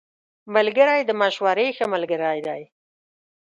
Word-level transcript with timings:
ملګری 0.55 1.01
د 1.05 1.11
مشورې 1.21 1.67
ښه 1.77 1.85
ملګری 1.93 2.39
دی 2.47 2.61